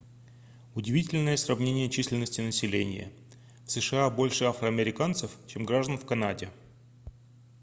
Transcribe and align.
удивительное 0.73 1.37
сравнение 1.37 1.87
численности 1.87 2.41
населения 2.41 3.11
в 3.67 3.71
сша 3.71 4.09
больше 4.09 4.45
афроамериканцев 4.45 5.29
чем 5.45 5.63
граждан 5.63 5.99
в 5.99 6.07
канаде 6.07 6.49